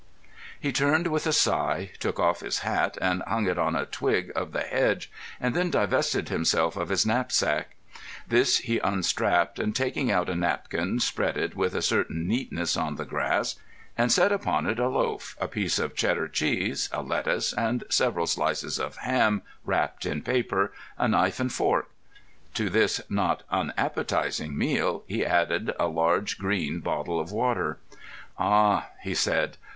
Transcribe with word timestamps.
He 0.59 0.71
turned 0.71 1.05
with 1.05 1.27
a 1.27 1.31
sigh, 1.31 1.91
took 1.99 2.19
off 2.19 2.39
his 2.39 2.61
hat 2.61 2.97
and 2.99 3.21
hung 3.27 3.45
it 3.47 3.59
on 3.59 3.75
a 3.75 3.85
twig 3.85 4.31
of 4.35 4.51
the 4.51 4.63
hedge, 4.63 5.11
and 5.39 5.53
then 5.53 5.69
divested 5.69 6.27
himself 6.29 6.75
of 6.75 6.89
his 6.89 7.05
knapsack. 7.05 7.75
This 8.27 8.57
he 8.57 8.79
unstrapped, 8.79 9.59
and, 9.59 9.75
taking 9.75 10.09
out 10.09 10.27
a 10.27 10.33
napkin, 10.33 10.99
spread 10.99 11.37
it 11.37 11.55
with 11.55 11.75
a 11.75 11.83
certain 11.83 12.27
neatness 12.27 12.75
on 12.75 12.95
the 12.95 13.05
grass, 13.05 13.57
and 13.95 14.11
set 14.11 14.31
upon 14.31 14.65
it 14.65 14.79
a 14.79 14.89
loaf, 14.89 15.37
a 15.39 15.47
piece 15.47 15.77
of 15.77 15.93
Cheddar 15.95 16.29
cheese, 16.29 16.89
a 16.91 17.03
lettuce, 17.03 17.53
and 17.53 17.83
several 17.91 18.25
slices 18.25 18.79
of 18.79 18.95
ham 18.95 19.43
wrapped 19.63 20.07
in 20.07 20.23
paper, 20.23 20.73
a 20.97 21.07
knife 21.07 21.39
and 21.39 21.53
fork. 21.53 21.91
To 22.55 22.71
this 22.71 23.01
not 23.07 23.43
unappetising 23.51 24.57
meal 24.57 25.03
he 25.05 25.23
added 25.23 25.75
a 25.79 25.85
large 25.85 26.39
green 26.39 26.79
bottle 26.79 27.19
of 27.19 27.31
water. 27.31 27.77
"Ah!" 28.39 28.87
he 29.03 29.13
said. 29.13 29.57